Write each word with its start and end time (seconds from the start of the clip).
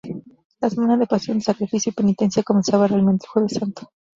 La 0.59 0.67
Semana 0.71 0.97
de 0.97 1.05
Pasión 1.05 1.37
de 1.37 1.43
Sacrificio 1.43 1.91
y 1.91 1.93
Penitencia 1.93 2.41
comenzaba 2.41 2.87
realmente 2.87 3.27
el 3.27 3.31
Jueves 3.33 3.53
Santo. 3.53 3.91